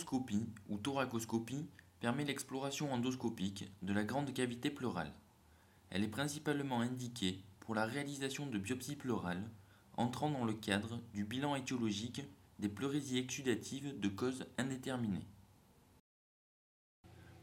laparoscopie 0.00 0.46
ou 0.68 0.78
thoracoscopie 0.78 1.66
permet 2.00 2.24
l'exploration 2.24 2.92
endoscopique 2.92 3.70
de 3.82 3.92
la 3.92 4.04
grande 4.04 4.32
cavité 4.32 4.70
pleurale. 4.70 5.12
Elle 5.90 6.04
est 6.04 6.08
principalement 6.08 6.80
indiquée 6.80 7.42
pour 7.60 7.74
la 7.74 7.84
réalisation 7.84 8.46
de 8.46 8.58
biopsies 8.58 8.96
pleurales 8.96 9.44
entrant 9.96 10.30
dans 10.30 10.44
le 10.44 10.54
cadre 10.54 11.00
du 11.12 11.24
bilan 11.24 11.54
étiologique 11.56 12.22
des 12.58 12.68
pleurésies 12.68 13.18
exsudatives 13.18 13.98
de 13.98 14.08
cause 14.08 14.46
indéterminée. 14.56 15.26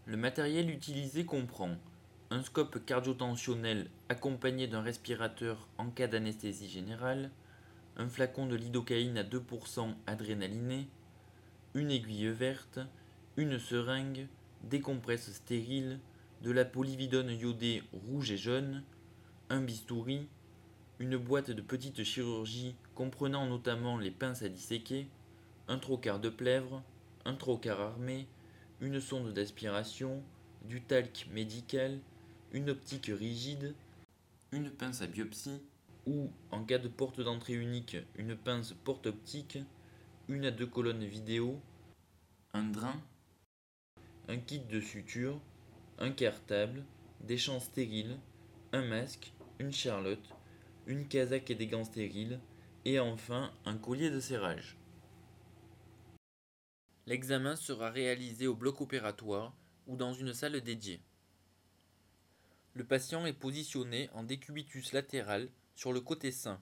Le 0.06 0.18
matériel 0.18 0.70
utilisé 0.70 1.26
comprend 1.26 1.76
un 2.32 2.42
scope 2.42 2.84
cardiotensionnel 2.86 3.90
accompagné 4.10 4.68
d'un 4.68 4.82
respirateur 4.82 5.68
en 5.78 5.90
cas 5.90 6.08
d'anesthésie 6.08 6.70
générale, 6.70 7.32
un 7.98 8.08
flacon 8.08 8.48
de 8.48 8.56
lidocaïne 8.56 9.18
à 9.18 9.24
2% 9.24 9.94
adrénaliné, 10.08 10.88
une 11.78 11.92
aiguille 11.92 12.30
verte, 12.30 12.80
une 13.36 13.60
seringue, 13.60 14.28
des 14.64 14.82
compresses 14.82 15.32
stériles, 15.32 16.00
de 16.42 16.50
la 16.50 16.66
polyvidone 16.66 17.30
iodée 17.30 17.84
rouge 17.94 18.32
et 18.32 18.38
jaune, 18.38 18.84
un 19.52 19.62
bistouri, 19.62 20.28
une 20.98 21.18
boîte 21.18 21.52
de 21.52 21.62
petite 21.62 22.04
chirurgie 22.04 22.76
comprenant 22.96 23.46
notamment 23.46 24.00
les 24.00 24.10
pinces 24.10 24.42
à 24.42 24.50
disséquer, 24.50 25.08
un 25.68 25.78
trocard 25.78 26.20
de 26.20 26.30
plèvre, 26.30 26.82
un 27.26 27.36
trocard 27.36 27.80
armé, 27.80 28.28
une 28.82 29.00
sonde 29.00 29.32
d'aspiration, 29.32 30.24
du 30.66 30.82
talc 30.82 31.28
médical, 31.32 32.00
une 32.54 32.72
optique 32.72 33.12
rigide, 33.14 33.76
une 34.52 34.72
pince 34.72 35.04
à 35.04 35.08
biopsie, 35.08 35.62
ou, 36.08 36.32
en 36.50 36.64
cas 36.64 36.80
de 36.80 36.88
porte 36.88 37.22
d'entrée 37.22 37.54
unique, 37.54 37.98
une 38.16 38.36
pince 38.36 38.74
porte 38.84 39.06
optique, 39.06 39.60
une 40.30 40.46
à 40.46 40.52
deux 40.52 40.68
colonnes 40.68 41.06
vidéo, 41.06 41.62
un 42.54 42.64
drain, 42.64 43.02
un 44.28 44.38
kit 44.38 44.60
de 44.60 44.82
suture, 44.82 45.40
un 46.00 46.12
cartable, 46.12 46.84
des 47.22 47.38
champs 47.38 47.62
stériles, 47.62 48.20
un 48.74 48.86
masque, 48.86 49.32
une 49.60 49.72
charlotte, 49.72 50.36
une 50.86 51.08
casaque 51.08 51.50
et 51.50 51.56
des 51.56 51.68
gants 51.68 51.86
stériles, 51.86 52.42
et 52.84 53.00
enfin 53.00 53.54
un 53.66 53.78
collier 53.78 54.10
de 54.10 54.20
serrage. 54.20 54.78
L'examen 57.06 57.56
sera 57.56 57.90
réalisé 57.90 58.48
au 58.48 58.56
bloc 58.56 58.82
opératoire 58.82 59.56
ou 59.88 59.96
dans 59.96 60.14
une 60.14 60.34
salle 60.34 60.60
dédiée. 60.60 61.00
Le 62.74 62.84
patient 62.84 63.26
est 63.26 63.34
positionné 63.34 64.10
en 64.14 64.24
décubitus 64.24 64.92
latéral 64.92 65.50
sur 65.74 65.94
le 65.94 66.02
côté 66.02 66.34
sain. 66.34 66.62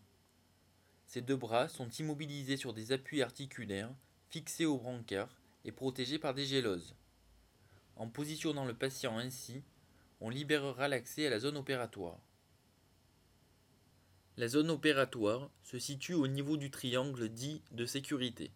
Ses 1.07 1.21
deux 1.21 1.35
bras 1.35 1.69
sont 1.69 1.89
immobilisés 1.89 2.57
sur 2.57 2.73
des 2.73 2.91
appuis 2.91 3.21
articulaires 3.21 3.93
fixés 4.29 4.65
au 4.65 4.77
brancard 4.77 5.29
et 5.63 5.71
protégés 5.71 6.19
par 6.19 6.33
des 6.33 6.45
géloses. 6.45 6.95
En 7.95 8.07
positionnant 8.07 8.65
le 8.65 8.73
patient 8.73 9.17
ainsi, 9.17 9.63
on 10.19 10.29
libérera 10.29 10.87
l'accès 10.87 11.27
à 11.27 11.29
la 11.29 11.39
zone 11.39 11.57
opératoire. 11.57 12.19
La 14.37 14.49
zone 14.49 14.69
opératoire 14.69 15.49
se 15.63 15.79
situe 15.79 16.13
au 16.13 16.27
niveau 16.27 16.57
du 16.57 16.69
triangle 16.69 17.29
dit 17.29 17.61
de 17.71 17.85
sécurité. 17.85 18.51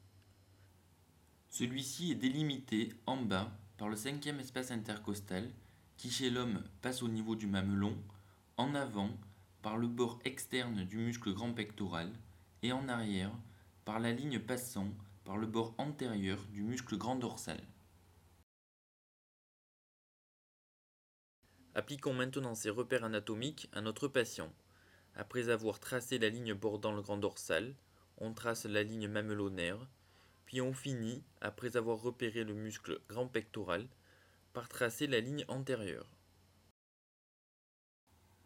Celui-ci 1.49 2.11
est 2.11 2.15
délimité 2.15 2.93
en 3.05 3.17
bas 3.17 3.51
par 3.77 3.87
le 3.87 3.95
cinquième 3.95 4.39
espace 4.39 4.71
intercostal 4.71 5.49
qui 5.95 6.11
chez 6.11 6.29
l'homme 6.29 6.63
passe 6.81 7.01
au 7.01 7.07
niveau 7.07 7.35
du 7.35 7.47
mamelon, 7.47 7.97
en 8.57 8.75
avant 8.75 9.09
par 9.61 9.77
le 9.77 9.87
bord 9.87 10.19
externe 10.25 10.83
du 10.85 10.97
muscle 10.97 11.33
grand 11.33 11.53
pectoral 11.53 12.11
et 12.61 12.71
en 12.71 12.87
arrière 12.87 13.31
par 13.85 13.99
la 13.99 14.11
ligne 14.11 14.39
passant 14.39 14.89
par 15.23 15.37
le 15.37 15.47
bord 15.47 15.73
antérieur 15.77 16.39
du 16.51 16.61
muscle 16.63 16.97
grand 16.97 17.15
dorsal. 17.15 17.61
Appliquons 21.75 22.13
maintenant 22.13 22.55
ces 22.55 22.69
repères 22.69 23.03
anatomiques 23.03 23.69
à 23.73 23.81
notre 23.81 24.07
patient. 24.07 24.51
Après 25.15 25.49
avoir 25.49 25.79
tracé 25.79 26.17
la 26.17 26.29
ligne 26.29 26.53
bordant 26.53 26.91
le 26.91 27.01
grand 27.01 27.17
dorsal, 27.17 27.75
on 28.17 28.33
trace 28.33 28.65
la 28.65 28.83
ligne 28.83 29.07
mamelonaire, 29.07 29.87
puis 30.45 30.61
on 30.61 30.73
finit, 30.73 31.23
après 31.41 31.77
avoir 31.77 32.01
repéré 32.01 32.43
le 32.43 32.53
muscle 32.53 32.99
grand 33.07 33.27
pectoral, 33.27 33.87
par 34.53 34.67
tracer 34.67 35.07
la 35.07 35.19
ligne 35.19 35.45
antérieure. 35.47 36.09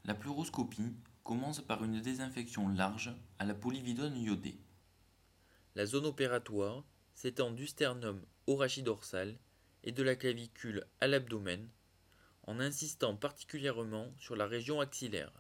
La 0.03 0.13
pleuroscopie 0.13 0.93
commence 1.23 1.61
par 1.61 1.83
une 1.83 2.01
désinfection 2.01 2.67
large 2.67 3.13
à 3.39 3.45
la 3.45 3.53
polyvidone 3.53 4.17
iodée. 4.17 4.57
La 5.75 5.85
zone 5.85 6.05
opératoire 6.05 6.83
s'étend 7.15 7.51
du 7.51 7.67
sternum 7.67 8.21
au 8.47 8.55
rachis 8.55 8.83
dorsal 8.83 9.37
et 9.83 9.91
de 9.91 10.03
la 10.03 10.15
clavicule 10.15 10.85
à 11.01 11.07
l'abdomen, 11.07 11.67
en 12.45 12.59
insistant 12.59 13.15
particulièrement 13.15 14.13
sur 14.17 14.35
la 14.35 14.45
région 14.45 14.79
axillaire. 14.81 15.31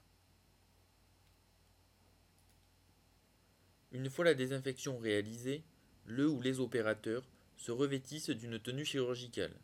Une 3.91 4.09
fois 4.09 4.25
la 4.25 4.33
désinfection 4.33 4.97
réalisée, 4.97 5.63
le 6.05 6.27
ou 6.27 6.41
les 6.41 6.59
opérateurs 6.59 7.23
se 7.57 7.71
revêtissent 7.71 8.31
d'une 8.31 8.59
tenue 8.59 8.85
chirurgicale. 8.85 9.55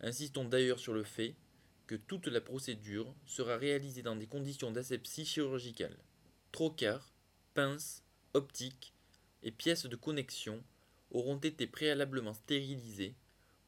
Insistons 0.00 0.44
d'ailleurs 0.44 0.80
sur 0.80 0.92
le 0.92 1.04
fait 1.04 1.34
que 1.86 1.94
toute 1.94 2.26
la 2.26 2.40
procédure 2.40 3.14
sera 3.26 3.56
réalisée 3.56 4.02
dans 4.02 4.16
des 4.16 4.26
conditions 4.26 4.70
d'asepsie 4.70 5.24
chirurgicale. 5.24 5.96
Trocars, 6.52 7.12
pinces, 7.54 8.02
optiques 8.34 8.92
et 9.42 9.52
pièces 9.52 9.86
de 9.86 9.96
connexion 9.96 10.62
auront 11.10 11.38
été 11.38 11.66
préalablement 11.66 12.34
stérilisés 12.34 13.14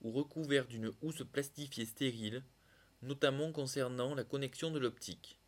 ou 0.02 0.10
recouverts 0.10 0.66
d'une 0.66 0.92
housse 1.02 1.22
plastifiée 1.30 1.86
stérile, 1.86 2.44
notamment 3.02 3.52
concernant 3.52 4.14
la 4.14 4.24
connexion 4.24 4.70
de 4.70 4.78
l'optique. 4.78 5.38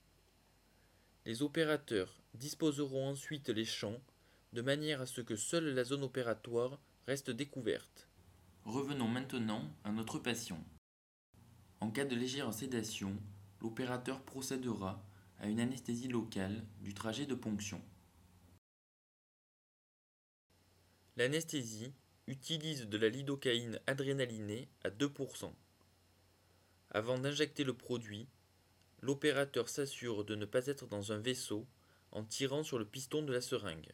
Les 1.27 1.43
opérateurs 1.43 2.21
disposeront 2.35 3.09
ensuite 3.09 3.49
les 3.49 3.65
champs 3.65 4.01
de 4.53 4.63
manière 4.63 5.01
à 5.01 5.07
ce 5.07 5.21
que 5.21 5.37
seule 5.37 5.75
la 5.75 5.85
zone 5.85 6.03
opératoire 6.03 6.81
reste 7.07 7.31
découverte. 7.31 8.09
Revenons 8.65 9.09
maintenant 9.09 9.63
à 9.85 9.91
notre 9.91 10.19
patient. 10.19 10.63
En 11.81 11.91
cas 11.91 12.05
de 12.05 12.15
légère 12.15 12.53
sédation, 12.53 13.17
l'opérateur 13.61 14.21
procédera 14.23 15.03
à 15.39 15.49
une 15.49 15.61
anesthésie 15.61 16.09
locale 16.09 16.63
du 16.81 16.93
trajet 16.93 17.25
de 17.25 17.35
ponction. 17.35 17.81
L'anesthésie 21.17 21.93
utilise 22.27 22.87
de 22.87 22.99
la 22.99 23.09
lidocaïne 23.09 23.81
adrénalinée 23.87 24.69
à 24.85 24.91
2%. 24.91 25.53
Avant 26.91 27.19
d'injecter 27.19 27.65
le 27.65 27.75
produit, 27.75 28.29
l'opérateur 29.01 29.69
s'assure 29.69 30.25
de 30.25 30.35
ne 30.35 30.45
pas 30.45 30.67
être 30.67 30.87
dans 30.87 31.13
un 31.13 31.19
vaisseau 31.19 31.67
en 32.13 32.25
tirant 32.25 32.63
sur 32.63 32.79
le 32.79 32.85
piston 32.85 33.23
de 33.23 33.33
la 33.33 33.41
seringue. 33.41 33.93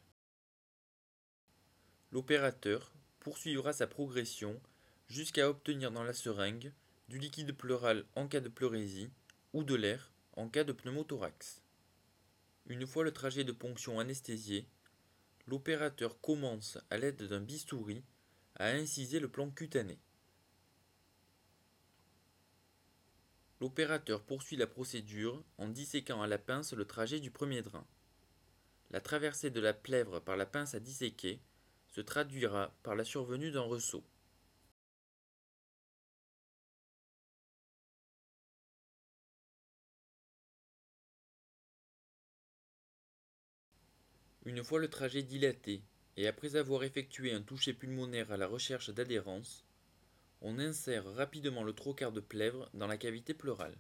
L'opérateur 2.11 2.93
poursuivra 3.21 3.73
sa 3.73 3.87
progression 3.87 4.61
jusqu'à 5.09 5.49
obtenir 5.49 5.93
dans 5.93 6.05
la 6.05 6.13
seringue 6.13 6.73
du 7.09 7.19
liquide 7.19 7.57
pleural 7.57 8.05
en 8.15 8.27
cas 8.27 8.41
de 8.41 8.49
pleurésie 8.49 9.11
ou 9.53 9.65
de 9.65 9.75
l'air 9.75 10.13
en 10.33 10.49
cas 10.49 10.65
de 10.65 10.73
pneumothorax. 10.73 11.63
Une 12.67 12.87
fois 12.87 13.05
le 13.05 13.13
trajet 13.13 13.45
de 13.45 13.53
ponction 13.53 14.01
anesthésié, 14.01 14.67
l'opérateur 15.47 16.21
commence 16.21 16.79
à 16.91 16.99
l'aide 16.99 17.23
d'un 17.23 17.41
bistouri 17.41 18.03
à 18.57 18.71
inciser 18.71 19.21
le 19.21 19.29
plan 19.29 19.51
cutané. 19.51 19.99
L'opérateur 23.61 24.23
poursuit 24.23 24.57
la 24.57 24.67
procédure 24.67 25.43
en 25.59 25.69
disséquant 25.69 26.21
à 26.21 26.27
la 26.27 26.39
pince 26.39 26.75
le 26.75 26.85
trajet 26.85 27.21
du 27.21 27.31
premier 27.31 27.63
drain. 27.63 27.87
La 28.91 29.01
traversée 29.01 29.51
de 29.51 29.61
la 29.61 29.73
plèvre 29.73 30.21
par 30.21 30.37
la 30.37 30.47
pince 30.47 30.75
à 30.75 30.81
disséquer 30.81 31.41
se 31.89 32.01
traduira 32.01 32.77
par 32.83 32.95
la 32.95 33.05
survenue 33.05 33.51
d'un 33.51 33.63
ressaut. 33.63 34.05
Une 44.47 44.63
fois 44.63 44.79
le 44.79 44.89
trajet 44.89 45.25
dilaté 45.25 45.83
et 46.17 46.29
après 46.29 46.55
avoir 46.55 46.85
effectué 46.85 47.33
un 47.33 47.43
toucher 47.43 47.75
pulmonaire 47.75 48.31
à 48.31 48.37
la 48.37 48.47
recherche 48.47 48.91
d'adhérence, 48.91 49.67
on 50.41 50.61
insère 50.61 51.05
rapidement 51.15 51.65
le 51.65 51.73
trocard 51.73 52.13
de 52.13 52.21
plèvre 52.21 52.71
dans 52.73 52.87
la 52.87 52.97
cavité 52.97 53.35
pleurale. 53.35 53.77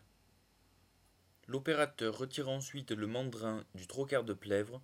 L'opérateur 1.46 2.18
retire 2.18 2.48
ensuite 2.48 2.90
le 2.90 3.06
mandrin 3.06 3.64
du 3.76 3.86
trocard 3.86 4.24
de 4.24 4.34
plèvre 4.34 4.82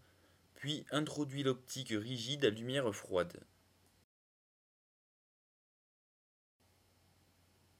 puis 0.54 0.86
introduit 0.92 1.42
l'optique 1.42 1.90
rigide 1.90 2.44
à 2.44 2.50
lumière 2.50 2.94
froide. 2.94 3.44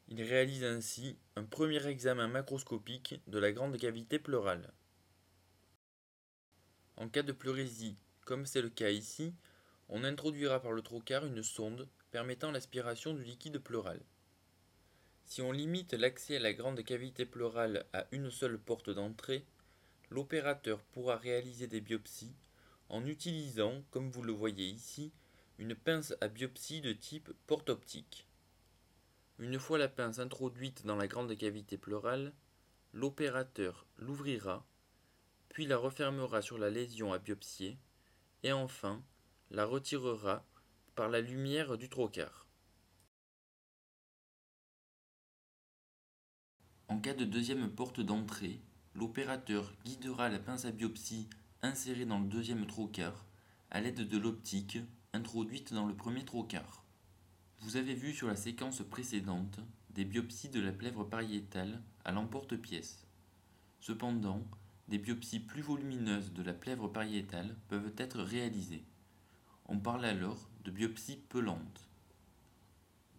Il 0.08 0.20
réalise 0.20 0.64
ainsi 0.64 1.16
un 1.36 1.44
premier 1.44 1.86
examen 1.86 2.26
macroscopique 2.26 3.22
de 3.28 3.38
la 3.38 3.52
grande 3.52 3.78
cavité 3.78 4.18
pleurale. 4.18 4.72
En 7.02 7.08
cas 7.08 7.24
de 7.24 7.32
pleurésie, 7.32 7.96
comme 8.24 8.46
c'est 8.46 8.62
le 8.62 8.70
cas 8.70 8.90
ici, 8.90 9.34
on 9.88 10.04
introduira 10.04 10.60
par 10.60 10.70
le 10.70 10.82
trocard 10.82 11.26
une 11.26 11.42
sonde 11.42 11.88
permettant 12.12 12.52
l'aspiration 12.52 13.12
du 13.12 13.24
liquide 13.24 13.58
pleural. 13.58 14.00
Si 15.24 15.42
on 15.42 15.50
limite 15.50 15.94
l'accès 15.94 16.36
à 16.36 16.38
la 16.38 16.52
grande 16.52 16.80
cavité 16.84 17.26
pleurale 17.26 17.86
à 17.92 18.06
une 18.12 18.30
seule 18.30 18.56
porte 18.56 18.88
d'entrée, 18.88 19.44
l'opérateur 20.10 20.80
pourra 20.92 21.16
réaliser 21.16 21.66
des 21.66 21.80
biopsies 21.80 22.36
en 22.88 23.04
utilisant, 23.04 23.82
comme 23.90 24.08
vous 24.08 24.22
le 24.22 24.32
voyez 24.32 24.68
ici, 24.68 25.10
une 25.58 25.74
pince 25.74 26.14
à 26.20 26.28
biopsie 26.28 26.82
de 26.82 26.92
type 26.92 27.32
porte 27.48 27.68
optique. 27.68 28.28
Une 29.40 29.58
fois 29.58 29.78
la 29.78 29.88
pince 29.88 30.20
introduite 30.20 30.86
dans 30.86 30.94
la 30.94 31.08
grande 31.08 31.36
cavité 31.36 31.78
pleurale, 31.78 32.32
l'opérateur 32.92 33.88
l'ouvrira, 33.98 34.64
puis 35.52 35.66
la 35.66 35.76
refermera 35.76 36.40
sur 36.40 36.56
la 36.56 36.70
lésion 36.70 37.12
à 37.12 37.18
biopsier, 37.18 37.78
et 38.42 38.52
enfin 38.52 39.04
la 39.50 39.66
retirera 39.66 40.46
par 40.94 41.10
la 41.10 41.20
lumière 41.20 41.76
du 41.76 41.90
trocar. 41.90 42.46
En 46.88 46.98
cas 46.98 47.12
de 47.12 47.26
deuxième 47.26 47.70
porte 47.70 48.00
d'entrée, 48.00 48.62
l'opérateur 48.94 49.74
guidera 49.84 50.30
la 50.30 50.38
pince 50.38 50.64
à 50.64 50.72
biopsie 50.72 51.28
insérée 51.60 52.06
dans 52.06 52.18
le 52.18 52.28
deuxième 52.28 52.66
trocar 52.66 53.26
à 53.70 53.82
l'aide 53.82 54.08
de 54.08 54.18
l'optique 54.18 54.78
introduite 55.12 55.74
dans 55.74 55.86
le 55.86 55.94
premier 55.94 56.24
trocar. 56.24 56.82
Vous 57.60 57.76
avez 57.76 57.94
vu 57.94 58.14
sur 58.14 58.26
la 58.26 58.36
séquence 58.36 58.82
précédente 58.82 59.60
des 59.90 60.06
biopsies 60.06 60.48
de 60.48 60.60
la 60.60 60.72
plèvre 60.72 61.04
pariétale 61.04 61.82
à 62.06 62.12
l'emporte-pièce. 62.12 63.06
Cependant, 63.80 64.46
des 64.88 64.98
biopsies 64.98 65.40
plus 65.40 65.62
volumineuses 65.62 66.32
de 66.32 66.42
la 66.42 66.52
plèvre 66.52 66.88
pariétale 66.88 67.56
peuvent 67.68 67.92
être 67.96 68.20
réalisées. 68.20 68.84
On 69.66 69.78
parle 69.78 70.04
alors 70.04 70.48
de 70.64 70.70
biopsie 70.70 71.16
pelante. 71.28 71.88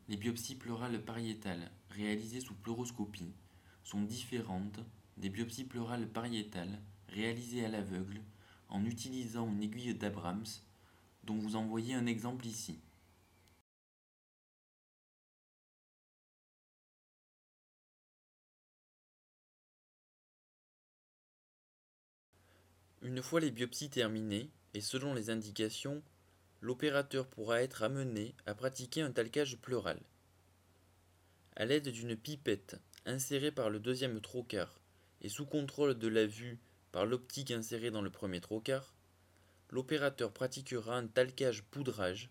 Les 0.10 0.18
biopsies 0.18 0.56
pleurales 0.56 1.04
pariétales 1.04 1.72
réalisées 1.90 2.42
sous 2.42 2.56
pleuroscopie 2.56 3.34
sont 3.84 4.02
différentes 4.02 4.80
des 5.18 5.30
biopsies 5.30 5.66
pleurales 5.66 6.08
pariétales 6.08 6.80
réalisées 7.08 7.66
à 7.66 7.70
l'aveugle 7.70 8.22
en 8.70 8.86
utilisant 8.86 9.48
une 9.48 9.64
aiguille 9.64 9.96
d'Abrams 9.96 10.46
dont 11.24 11.38
vous 11.38 11.56
en 11.56 11.66
voyez 11.66 11.94
un 11.94 12.06
exemple 12.06 12.46
ici. 12.46 12.80
Une 23.04 23.22
fois 23.22 23.42
les 23.42 23.52
biopsies 23.52 23.90
terminées, 23.90 24.50
et 24.74 24.80
selon 24.80 25.14
les 25.14 25.30
indications, 25.30 26.02
l'opérateur 26.62 27.28
pourra 27.28 27.62
être 27.62 27.84
amené 27.84 28.34
à 28.46 28.56
pratiquer 28.56 29.02
un 29.02 29.12
talcage 29.12 29.58
pleural. 29.58 30.00
À 31.58 31.66
l'aide 31.66 31.90
d'une 31.90 32.16
pipette 32.16 32.80
insérée 33.06 33.52
par 33.52 33.70
le 33.70 33.82
deuxième 33.82 34.22
trocar 34.22 34.80
et 35.20 35.28
sous 35.28 35.46
contrôle 35.46 36.00
de 36.00 36.08
la 36.08 36.26
vue 36.26 36.60
par 36.94 37.06
l'optique 37.06 37.52
insérée 37.52 37.92
dans 37.92 38.02
le 38.02 38.10
premier 38.10 38.40
trocar, 38.40 38.96
l'opérateur 39.70 40.32
pratiquera 40.32 40.96
un 40.96 41.08
talcage 41.08 41.64
poudrage 41.64 42.30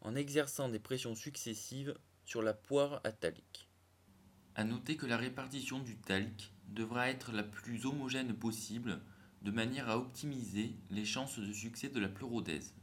en 0.00 0.16
exerçant 0.16 0.68
des 0.68 0.80
pressions 0.80 1.14
successives 1.14 1.94
sur 2.24 2.42
la 2.42 2.54
poire 2.54 3.00
à. 3.04 3.12
A 4.56 4.64
noter 4.64 4.96
que 4.96 5.06
la 5.06 5.16
répartition 5.16 5.78
du 5.78 5.96
talc 5.96 6.52
devra 6.66 7.08
être 7.08 7.30
la 7.30 7.44
plus 7.44 7.86
homogène 7.86 8.34
possible 8.34 9.00
de 9.42 9.50
manière 9.50 9.88
à 9.88 9.98
optimiser 9.98 10.74
les 10.90 11.04
chances 11.04 11.38
de 11.38 11.52
succès 11.52 11.88
de 11.88 12.00
la 12.00 12.08
pleurodèse. 12.08 12.74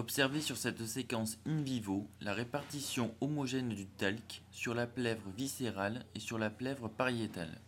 Observez 0.00 0.40
sur 0.40 0.56
cette 0.56 0.86
séquence 0.86 1.36
in 1.44 1.60
vivo 1.60 2.08
la 2.22 2.32
répartition 2.32 3.14
homogène 3.20 3.68
du 3.68 3.84
talc 3.84 4.40
sur 4.50 4.72
la 4.72 4.86
plèvre 4.86 5.28
viscérale 5.36 6.06
et 6.14 6.20
sur 6.20 6.38
la 6.38 6.48
plèvre 6.48 6.88
pariétale. 6.88 7.60